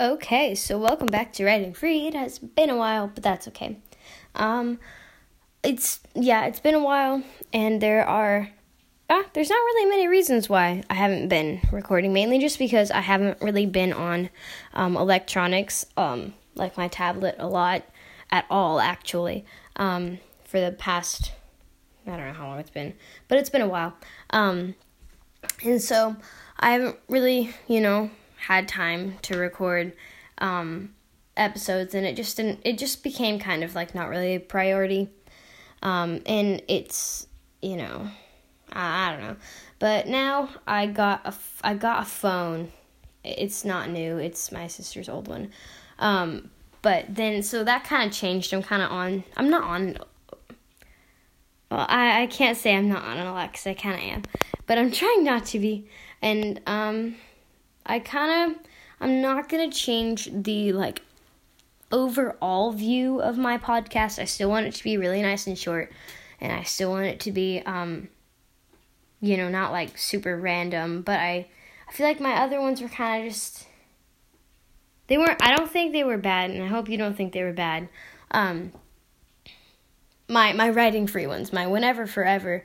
[0.00, 2.06] Okay, so welcome back to Writing Free.
[2.06, 3.78] It has been a while, but that's okay.
[4.36, 4.78] Um,
[5.64, 8.48] it's yeah, it's been a while, and there are
[9.10, 12.12] ah, there's not really many reasons why I haven't been recording.
[12.12, 14.30] Mainly just because I haven't really been on
[14.72, 17.82] um, electronics, um, like my tablet, a lot
[18.30, 18.78] at all.
[18.78, 19.44] Actually,
[19.74, 21.32] um, for the past
[22.06, 22.94] I don't know how long it's been,
[23.26, 23.94] but it's been a while.
[24.30, 24.76] Um,
[25.64, 26.14] and so
[26.60, 29.92] I haven't really, you know, had time to record
[30.38, 30.94] um,
[31.36, 32.60] episodes, and it just didn't.
[32.64, 35.08] It just became kind of like not really a priority.
[35.82, 37.26] Um, and it's
[37.62, 38.08] you know,
[38.72, 39.36] I, I don't know,
[39.78, 42.72] but now I got a I got a phone.
[43.24, 44.18] It's not new.
[44.18, 45.50] It's my sister's old one.
[45.98, 46.50] Um,
[46.82, 48.52] but then so that kind of changed.
[48.52, 49.24] I'm kind of on.
[49.36, 49.98] I'm not on.
[51.70, 53.70] Well, I I can't say I'm not on Alexa.
[53.70, 54.22] I kind of am,
[54.66, 55.88] but I'm trying not to be.
[56.22, 57.16] And um,
[57.88, 58.58] I kind of
[59.00, 61.02] I'm not going to change the like
[61.90, 64.18] overall view of my podcast.
[64.18, 65.90] I still want it to be really nice and short
[66.40, 68.08] and I still want it to be um
[69.20, 71.46] you know, not like super random, but I
[71.88, 73.66] I feel like my other ones were kind of just
[75.06, 77.42] they weren't I don't think they were bad and I hope you don't think they
[77.42, 77.88] were bad.
[78.30, 78.72] Um
[80.28, 82.64] my my writing free ones, my whenever forever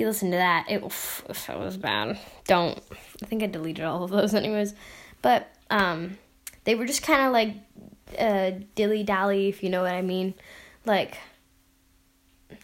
[0.00, 2.18] you listen to that, it, it was bad.
[2.46, 2.76] Don't.
[3.22, 4.74] I think I deleted all of those anyways.
[5.22, 6.18] But um,
[6.64, 7.54] they were just kind of like
[8.18, 10.34] uh, dilly dally, if you know what I mean.
[10.84, 11.18] Like,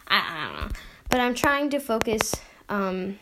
[0.07, 0.75] I, I don't know.
[1.09, 2.33] But I'm trying to focus
[2.67, 3.19] um,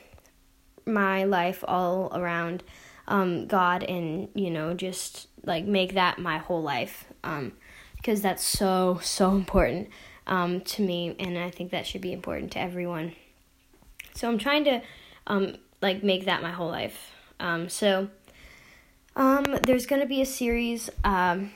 [0.86, 2.64] my life all around
[3.08, 7.06] um, God and, you know, just like make that my whole life.
[7.24, 7.52] Um,
[7.98, 9.90] because that's so, so important
[10.28, 13.14] um, to me, and I think that should be important to everyone.
[14.16, 14.82] So I'm trying to
[15.28, 17.12] um, like make that my whole life.
[17.40, 18.10] Um, so
[19.16, 21.52] um, there's gonna be a series, um,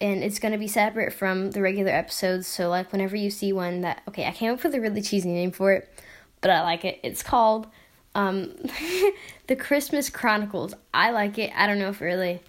[0.00, 2.46] and it's gonna be separate from the regular episodes.
[2.46, 5.30] So like whenever you see one that okay, I came up with a really cheesy
[5.30, 5.92] name for it,
[6.40, 7.00] but I like it.
[7.02, 7.66] It's called
[8.14, 8.54] um,
[9.46, 10.74] the Christmas Chronicles.
[10.92, 11.50] I like it.
[11.54, 12.40] I don't know if it really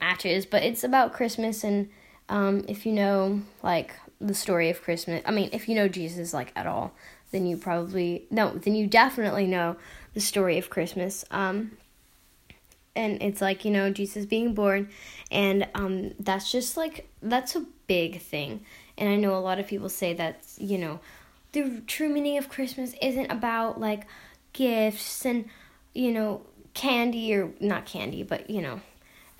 [0.00, 1.88] matches, but it's about Christmas and
[2.28, 6.32] um, if you know like the story of Christmas, I mean, if you know Jesus
[6.32, 6.92] like at all,
[7.34, 9.76] then you probably no, then you definitely know
[10.14, 11.24] the story of Christmas.
[11.32, 11.72] Um,
[12.94, 14.88] and it's like you know Jesus being born,
[15.32, 18.64] and um, that's just like that's a big thing.
[18.96, 21.00] And I know a lot of people say that you know
[21.50, 24.06] the true meaning of Christmas isn't about like
[24.52, 25.46] gifts and
[25.92, 28.80] you know candy or not candy, but you know,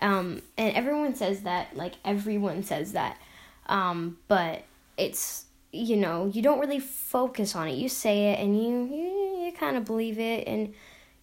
[0.00, 3.20] um, and everyone says that like everyone says that,
[3.66, 4.64] um, but
[4.96, 5.43] it's
[5.74, 7.74] you know, you don't really focus on it.
[7.74, 10.74] You say it and you you, you kind of believe it and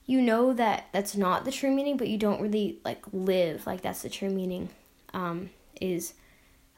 [0.05, 3.81] you know that that's not the true meaning, but you don't really like live like
[3.81, 4.69] that's the true meaning.
[5.13, 6.13] Um, is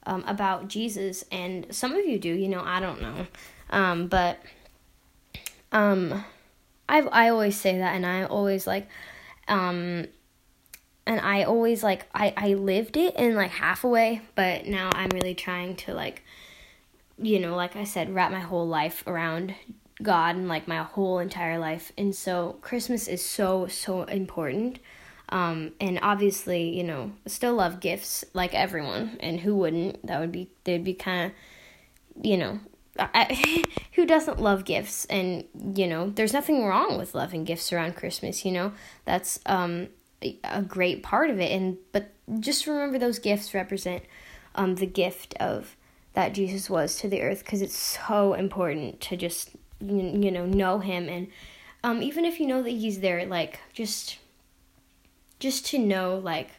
[0.06, 2.29] um, about Jesus, and some of you do.
[2.29, 3.28] You know, I don't know,
[3.69, 4.40] um, but
[5.72, 6.23] um,
[6.88, 8.88] I I always say that, and I always like,
[9.47, 10.05] um,
[11.05, 14.90] and I always like I I lived it in like half a way, but now
[14.94, 16.23] I'm really trying to like
[17.18, 19.56] you know, like I said, wrap my whole life around
[20.01, 21.91] God and like my whole entire life.
[21.97, 24.79] And so Christmas is so, so important.
[25.29, 29.18] Um, and obviously, you know, still love gifts like everyone.
[29.19, 30.06] And who wouldn't?
[30.06, 32.59] That would be, they'd be kind of, you know,
[33.00, 33.63] I,
[33.94, 35.06] who doesn't love gifts?
[35.06, 38.73] And, you know, there's nothing wrong with loving gifts around Christmas, you know?
[39.06, 39.88] That's um,
[40.44, 41.52] a great part of it.
[41.52, 44.03] And, but just remember those gifts represent
[44.56, 45.75] um, the gift of
[46.13, 50.79] that Jesus was to the earth because it's so important to just you know know
[50.79, 51.09] him.
[51.09, 51.28] And
[51.84, 54.18] um, even if you know that he's there like just
[55.40, 56.50] just to know like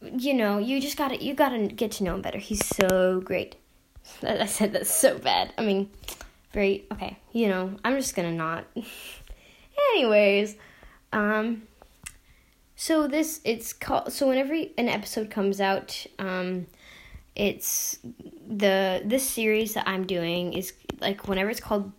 [0.00, 2.38] you know you just gotta you gotta get to know him better.
[2.38, 3.56] He's so great.
[4.22, 5.52] I said that's so bad.
[5.56, 5.90] I mean
[6.52, 8.64] very okay you know i'm just gonna not.
[9.94, 10.56] Anyways
[11.12, 11.62] um
[12.76, 16.66] so this it's called so whenever an episode comes out um
[17.40, 17.98] it's
[18.46, 21.90] the this series that I'm doing is like whenever it's called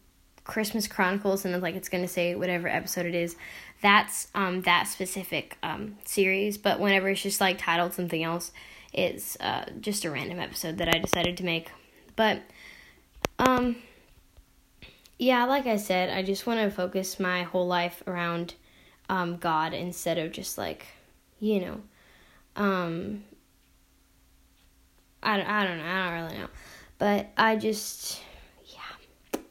[0.44, 3.36] Christmas Chronicles and like it's gonna say whatever episode it is,
[3.82, 6.60] that's um that specific um series.
[6.60, 8.52] But whenever it's just like titled something else,
[8.94, 11.72] it's uh just a random episode that I decided to make.
[12.16, 12.44] But
[13.40, 13.78] um
[15.18, 18.54] yeah, like I said, I just want to focus my whole life around
[19.10, 20.86] um God instead of just like
[21.40, 21.82] you know
[22.56, 23.24] um
[25.24, 25.86] I, I don't know.
[25.86, 26.50] I don't really know.
[26.98, 28.22] But I just
[28.66, 28.80] yeah,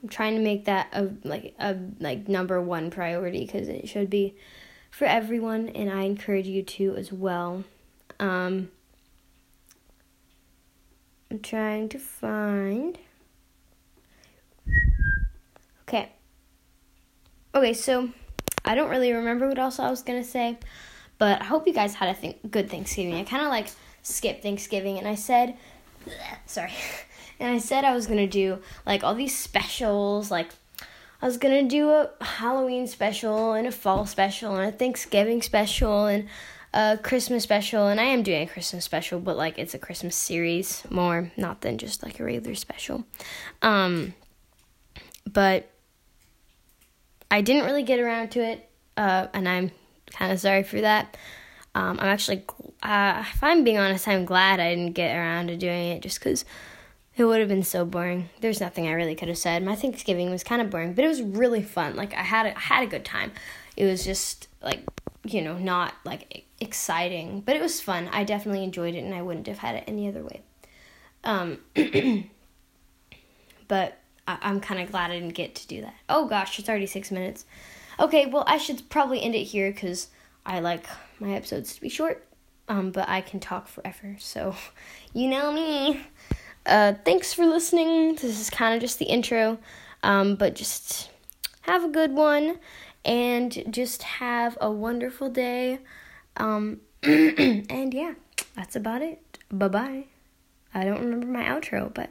[0.02, 4.11] I'm trying to make that a like a like number one priority cuz it should
[4.11, 4.37] be
[4.90, 7.64] for everyone and I encourage you to as well.
[8.19, 8.70] Um,
[11.31, 12.99] I'm trying to find.
[15.82, 16.12] Okay.
[17.55, 18.11] Okay, so
[18.64, 20.58] I don't really remember what else I was gonna say,
[21.19, 23.14] but I hope you guys had a th- good Thanksgiving.
[23.14, 23.69] I kind of like
[24.02, 25.56] skipped Thanksgiving, and I said,
[26.47, 26.73] sorry,
[27.41, 30.49] and I said I was gonna do like all these specials, like
[31.23, 36.06] I was gonna do a Halloween special and a fall special and a Thanksgiving special
[36.06, 36.29] and
[36.73, 40.14] a Christmas special, and I am doing a Christmas special, but like it's a Christmas
[40.14, 43.05] series more, not than just like a regular special.
[43.61, 44.14] Um,
[45.31, 45.69] but
[47.31, 49.73] I didn't really get around to it, uh, and I'm
[50.12, 51.17] kind of sorry for that.
[51.75, 52.44] Um, I'm actually,
[52.82, 56.19] uh, if I'm being honest, I'm glad I didn't get around to doing it just
[56.19, 56.44] because
[57.17, 58.28] it would have been so boring.
[58.40, 59.62] There's nothing I really could have said.
[59.62, 61.94] My Thanksgiving was kind of boring, but it was really fun.
[61.94, 63.32] Like I had a, I had a good time.
[63.76, 64.82] It was just like
[65.25, 68.08] you know not like exciting, but it was fun.
[68.12, 70.43] I definitely enjoyed it, and I wouldn't have had it any other way.
[71.23, 71.58] Um,
[73.69, 75.94] but I- I'm kind of glad I didn't get to do that.
[76.08, 77.44] Oh gosh, it's already six minutes.
[77.99, 80.08] Okay, well, I should probably end it here because
[80.44, 80.87] I like
[81.19, 82.26] my episodes to be short,
[82.69, 84.54] um, but I can talk forever, so
[85.14, 86.02] you know me.
[86.66, 88.14] Uh, thanks for listening.
[88.16, 89.58] This is kind of just the intro,
[90.02, 91.10] um, but just
[91.62, 92.58] have a good one
[93.04, 95.78] and just have a wonderful day.
[96.37, 98.14] Um, and yeah,
[98.54, 99.38] that's about it.
[99.50, 100.04] Bye bye.
[100.75, 102.10] I don't remember my outro, but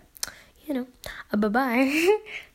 [0.65, 0.87] you know,
[1.31, 2.17] uh, bye bye.